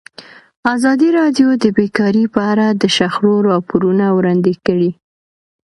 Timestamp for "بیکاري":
1.77-2.25